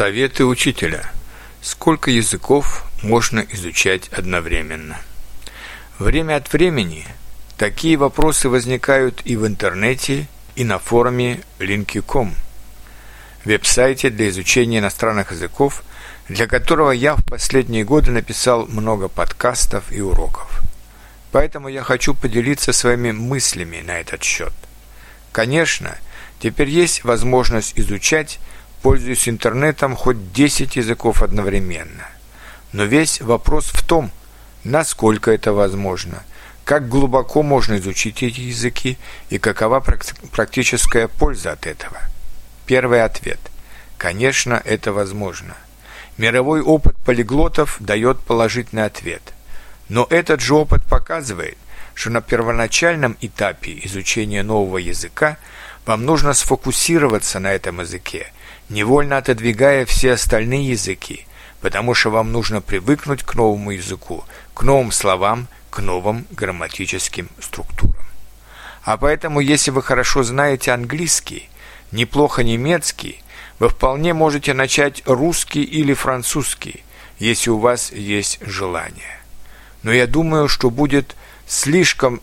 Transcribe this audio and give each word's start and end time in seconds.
Советы 0.00 0.46
учителя. 0.46 1.12
Сколько 1.60 2.10
языков 2.10 2.86
можно 3.02 3.40
изучать 3.50 4.08
одновременно? 4.08 4.98
Время 5.98 6.36
от 6.36 6.50
времени 6.50 7.06
такие 7.58 7.98
вопросы 7.98 8.48
возникают 8.48 9.20
и 9.26 9.36
в 9.36 9.46
интернете, 9.46 10.26
и 10.56 10.64
на 10.64 10.78
форуме 10.78 11.42
Linky.com, 11.58 12.34
веб-сайте 13.44 14.08
для 14.08 14.30
изучения 14.30 14.78
иностранных 14.78 15.32
языков, 15.32 15.82
для 16.30 16.46
которого 16.46 16.92
я 16.92 17.14
в 17.14 17.22
последние 17.22 17.84
годы 17.84 18.10
написал 18.10 18.66
много 18.68 19.08
подкастов 19.08 19.92
и 19.92 20.00
уроков. 20.00 20.62
Поэтому 21.30 21.68
я 21.68 21.82
хочу 21.82 22.14
поделиться 22.14 22.72
своими 22.72 23.10
мыслями 23.10 23.82
на 23.86 24.00
этот 24.00 24.22
счет. 24.22 24.54
Конечно, 25.30 25.98
теперь 26.38 26.70
есть 26.70 27.04
возможность 27.04 27.78
изучать 27.78 28.38
пользуюсь 28.82 29.28
интернетом 29.28 29.96
хоть 29.96 30.32
10 30.32 30.76
языков 30.76 31.22
одновременно. 31.22 32.08
Но 32.72 32.84
весь 32.84 33.20
вопрос 33.20 33.66
в 33.66 33.86
том, 33.86 34.10
насколько 34.64 35.30
это 35.30 35.52
возможно, 35.52 36.22
как 36.64 36.88
глубоко 36.88 37.42
можно 37.42 37.76
изучить 37.78 38.22
эти 38.22 38.40
языки 38.40 38.96
и 39.28 39.38
какова 39.38 39.82
практическая 40.32 41.08
польза 41.08 41.52
от 41.52 41.66
этого. 41.66 41.98
Первый 42.66 43.02
ответ. 43.02 43.40
Конечно, 43.98 44.62
это 44.64 44.92
возможно. 44.92 45.56
Мировой 46.16 46.60
опыт 46.60 46.96
полиглотов 46.98 47.76
дает 47.80 48.20
положительный 48.20 48.84
ответ. 48.84 49.22
Но 49.88 50.06
этот 50.08 50.40
же 50.40 50.54
опыт 50.54 50.84
показывает, 50.84 51.58
что 51.94 52.10
на 52.10 52.20
первоначальном 52.20 53.16
этапе 53.20 53.80
изучения 53.84 54.42
нового 54.42 54.78
языка 54.78 55.38
вам 55.86 56.04
нужно 56.04 56.34
сфокусироваться 56.34 57.40
на 57.40 57.52
этом 57.52 57.80
языке– 57.80 58.32
невольно 58.70 59.18
отодвигая 59.18 59.84
все 59.84 60.12
остальные 60.12 60.70
языки, 60.70 61.26
потому 61.60 61.94
что 61.94 62.10
вам 62.10 62.32
нужно 62.32 62.62
привыкнуть 62.62 63.22
к 63.22 63.34
новому 63.34 63.72
языку, 63.72 64.24
к 64.54 64.62
новым 64.62 64.92
словам, 64.92 65.48
к 65.68 65.80
новым 65.80 66.26
грамматическим 66.30 67.28
структурам. 67.40 68.06
А 68.82 68.96
поэтому, 68.96 69.40
если 69.40 69.70
вы 69.70 69.82
хорошо 69.82 70.22
знаете 70.22 70.72
английский, 70.72 71.50
неплохо 71.92 72.42
немецкий, 72.42 73.22
вы 73.58 73.68
вполне 73.68 74.14
можете 74.14 74.54
начать 74.54 75.02
русский 75.04 75.62
или 75.62 75.92
французский, 75.92 76.82
если 77.18 77.50
у 77.50 77.58
вас 77.58 77.92
есть 77.92 78.38
желание. 78.40 79.20
Но 79.82 79.92
я 79.92 80.06
думаю, 80.06 80.48
что 80.48 80.70
будет 80.70 81.14
слишком 81.46 82.22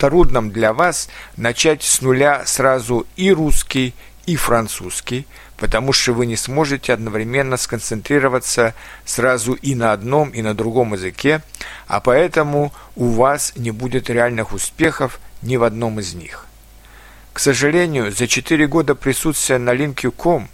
трудным 0.00 0.50
для 0.50 0.72
вас 0.72 1.10
начать 1.36 1.82
с 1.82 2.00
нуля 2.00 2.42
сразу 2.46 3.06
и 3.16 3.30
русский, 3.30 3.94
и 4.24 4.34
французский, 4.34 5.26
потому 5.58 5.92
что 5.92 6.14
вы 6.14 6.24
не 6.24 6.36
сможете 6.36 6.94
одновременно 6.94 7.58
сконцентрироваться 7.58 8.74
сразу 9.04 9.52
и 9.52 9.74
на 9.74 9.92
одном, 9.92 10.30
и 10.30 10.40
на 10.40 10.54
другом 10.54 10.94
языке, 10.94 11.42
а 11.86 12.00
поэтому 12.00 12.72
у 12.96 13.10
вас 13.10 13.52
не 13.56 13.72
будет 13.72 14.08
реальных 14.08 14.54
успехов 14.54 15.20
ни 15.42 15.56
в 15.56 15.64
одном 15.64 16.00
из 16.00 16.14
них. 16.14 16.46
К 17.34 17.38
сожалению, 17.38 18.10
за 18.10 18.26
четыре 18.26 18.66
года 18.66 18.94
присутствия 18.94 19.58
на 19.58 19.74
Link.com 19.74 20.48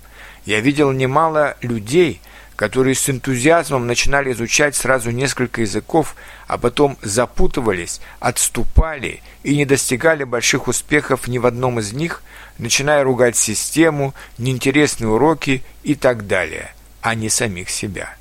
я 0.45 0.61
видел 0.61 0.91
немало 0.91 1.57
людей, 1.61 2.21
которые 2.57 2.95
с 2.95 3.09
энтузиазмом 3.09 3.87
начинали 3.87 4.33
изучать 4.33 4.75
сразу 4.75 5.11
несколько 5.11 5.61
языков, 5.61 6.17
а 6.47 6.57
потом 6.57 6.97
запутывались, 7.03 8.01
отступали 8.19 9.23
и 9.43 9.55
не 9.55 9.67
достигали 9.67 10.25
больших 10.25 10.67
успехов 10.67 11.29
ни 11.29 11.39
в 11.39 11.47
одном 11.47 11.79
из 11.79 11.93
них, 11.93 12.23
начиная 12.59 13.05
ругать 13.05 13.37
систему, 13.37 14.15
неинтересные 14.39 15.09
уроки 15.09 15.63
и 15.83 15.95
так 15.95 16.27
далее, 16.27 16.75
а 17.03 17.15
не 17.15 17.29
самих 17.29 17.69
себя. 17.69 18.17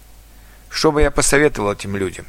Что 0.69 0.91
бы 0.91 1.01
я 1.01 1.11
посоветовал 1.11 1.71
этим 1.71 1.95
людям? 1.95 2.25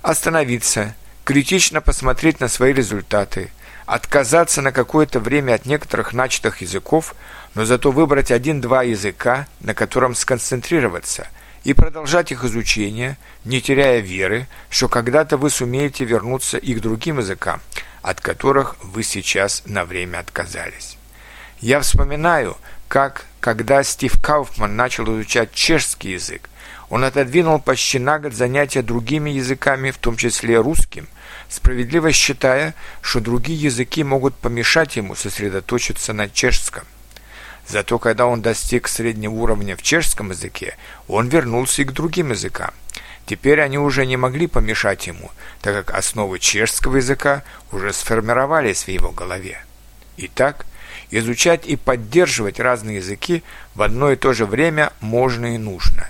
Остановиться, 0.00 0.94
критично 1.28 1.82
посмотреть 1.82 2.40
на 2.40 2.48
свои 2.48 2.72
результаты, 2.72 3.50
отказаться 3.84 4.62
на 4.62 4.72
какое-то 4.72 5.20
время 5.20 5.56
от 5.56 5.66
некоторых 5.66 6.14
начатых 6.14 6.62
языков, 6.62 7.14
но 7.54 7.66
зато 7.66 7.92
выбрать 7.92 8.30
один-два 8.30 8.82
языка, 8.82 9.46
на 9.60 9.74
котором 9.74 10.14
сконцентрироваться, 10.14 11.28
и 11.64 11.74
продолжать 11.74 12.32
их 12.32 12.44
изучение, 12.44 13.18
не 13.44 13.60
теряя 13.60 14.00
веры, 14.00 14.48
что 14.70 14.88
когда-то 14.88 15.36
вы 15.36 15.50
сумеете 15.50 16.06
вернуться 16.06 16.56
и 16.56 16.72
к 16.72 16.80
другим 16.80 17.18
языкам, 17.18 17.60
от 18.00 18.22
которых 18.22 18.76
вы 18.82 19.02
сейчас 19.02 19.64
на 19.66 19.84
время 19.84 20.20
отказались. 20.20 20.96
Я 21.60 21.80
вспоминаю, 21.80 22.56
как, 22.88 23.26
когда 23.40 23.82
Стив 23.82 24.14
Кауфман 24.22 24.76
начал 24.76 25.04
изучать 25.04 25.52
чешский 25.52 26.12
язык, 26.12 26.48
он 26.90 27.04
отодвинул 27.04 27.58
почти 27.58 27.98
на 27.98 28.18
год 28.18 28.32
занятия 28.32 28.82
другими 28.82 29.30
языками, 29.30 29.90
в 29.90 29.98
том 29.98 30.16
числе 30.16 30.58
русским, 30.58 31.06
справедливо 31.48 32.12
считая, 32.12 32.74
что 33.02 33.20
другие 33.20 33.60
языки 33.60 34.02
могут 34.02 34.34
помешать 34.34 34.96
ему 34.96 35.14
сосредоточиться 35.14 36.12
на 36.12 36.28
чешском. 36.28 36.84
Зато 37.66 37.98
когда 37.98 38.26
он 38.26 38.40
достиг 38.40 38.88
среднего 38.88 39.34
уровня 39.34 39.76
в 39.76 39.82
чешском 39.82 40.30
языке, 40.30 40.76
он 41.06 41.28
вернулся 41.28 41.82
и 41.82 41.84
к 41.84 41.92
другим 41.92 42.30
языкам. 42.30 42.72
Теперь 43.26 43.60
они 43.60 43.76
уже 43.76 44.06
не 44.06 44.16
могли 44.16 44.46
помешать 44.46 45.06
ему, 45.06 45.30
так 45.60 45.74
как 45.74 45.94
основы 45.94 46.38
чешского 46.38 46.96
языка 46.96 47.42
уже 47.72 47.92
сформировались 47.92 48.84
в 48.84 48.88
его 48.88 49.10
голове. 49.10 49.62
Итак, 50.16 50.64
изучать 51.10 51.66
и 51.66 51.76
поддерживать 51.76 52.58
разные 52.58 52.96
языки 52.96 53.42
в 53.74 53.82
одно 53.82 54.10
и 54.10 54.16
то 54.16 54.32
же 54.32 54.46
время 54.46 54.94
можно 55.00 55.54
и 55.54 55.58
нужно. 55.58 56.08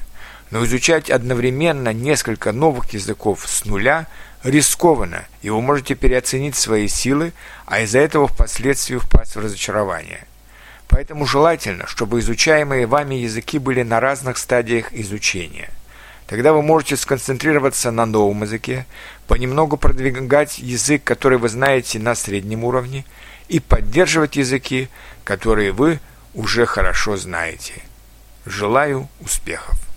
Но 0.51 0.65
изучать 0.65 1.11
одновременно 1.11 1.93
несколько 1.93 2.53
новых 2.53 2.93
языков 2.95 3.45
с 3.47 3.65
нуля– 3.65 4.07
рискованно, 4.43 5.25
и 5.43 5.51
вы 5.51 5.61
можете 5.61 5.95
переоценить 5.95 6.57
свои 6.57 6.89
силы, 6.89 7.33
а 7.67 7.81
из-за 7.81 7.99
этого 7.99 8.29
впоследствии 8.29 8.97
впасть 8.97 9.37
в 9.37 9.41
разочарование. 9.41 10.25
Поэтому 10.89 11.27
желательно, 11.27 11.87
чтобы 11.87 12.21
изучаемые 12.21 12.87
вами 12.87 13.17
языки 13.17 13.59
были 13.59 13.83
на 13.83 14.01
разных 14.01 14.39
стадиях 14.39 14.93
изучения. 14.93 15.71
Тогда 16.27 16.53
вы 16.53 16.63
можете 16.63 16.97
сконцентрироваться 16.97 17.91
на 17.91 18.07
новом 18.07 18.43
языке, 18.43 18.87
понемногу 19.27 19.77
продвигать 19.77 20.59
язык, 20.59 21.03
который 21.05 21.39
вы 21.39 21.49
знаете 21.49 21.99
на 21.99 22.15
среднем 22.15 22.65
уровне, 22.65 23.05
и 23.49 23.61
поддерживать 23.61 24.37
языки, 24.37 24.89
которые 25.25 25.73
вы 25.73 26.01
уже 26.35 26.67
хорошо 26.67 27.17
знаете. 27.17 27.83
Желаю 28.45 29.09
успехов! 29.21 29.88